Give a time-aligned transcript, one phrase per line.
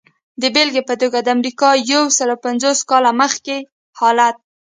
[0.41, 3.57] د بېلګې په توګه د امریکا یو سلو پنځوس کاله مخکې
[3.99, 4.35] حالت.